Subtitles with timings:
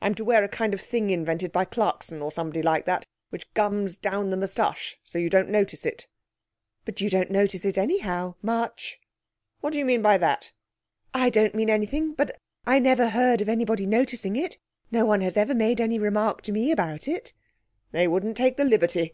[0.00, 3.52] I'm to wear a kind of thing invented by Clarkson, or somebody like that, which
[3.52, 6.06] gums down the moustache, so that you don't notice it'
[6.86, 8.98] 'But you don't notice it, anyhow, much.'
[9.60, 10.50] 'What do you mean by that?'
[11.12, 12.14] 'I don't mean anything.
[12.14, 14.56] But I never heard of anybody noticing it.
[14.90, 17.34] No one has ever made any remark to me about it.'
[17.92, 19.12] 'They wouldn't take the liberty.